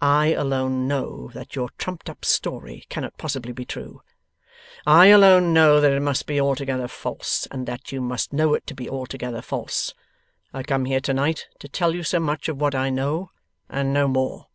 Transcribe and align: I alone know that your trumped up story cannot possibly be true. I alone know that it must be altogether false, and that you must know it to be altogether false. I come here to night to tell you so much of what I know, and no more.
I 0.00 0.28
alone 0.34 0.86
know 0.86 1.32
that 1.34 1.56
your 1.56 1.68
trumped 1.70 2.08
up 2.08 2.24
story 2.24 2.84
cannot 2.90 3.18
possibly 3.18 3.50
be 3.50 3.64
true. 3.64 4.02
I 4.86 5.06
alone 5.06 5.52
know 5.52 5.80
that 5.80 5.90
it 5.90 5.98
must 5.98 6.26
be 6.28 6.40
altogether 6.40 6.86
false, 6.86 7.48
and 7.50 7.66
that 7.66 7.90
you 7.90 8.00
must 8.00 8.32
know 8.32 8.54
it 8.54 8.68
to 8.68 8.74
be 8.76 8.88
altogether 8.88 9.42
false. 9.42 9.92
I 10.54 10.62
come 10.62 10.84
here 10.84 11.00
to 11.00 11.12
night 11.12 11.48
to 11.58 11.66
tell 11.68 11.92
you 11.92 12.04
so 12.04 12.20
much 12.20 12.48
of 12.48 12.60
what 12.60 12.76
I 12.76 12.88
know, 12.90 13.32
and 13.68 13.92
no 13.92 14.06
more. 14.06 14.46